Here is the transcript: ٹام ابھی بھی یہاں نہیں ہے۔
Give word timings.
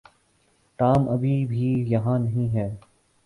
ٹام 0.79 1.09
ابھی 1.09 1.45
بھی 1.45 1.73
یہاں 1.87 2.17
نہیں 2.19 2.53
ہے۔ 2.55 2.69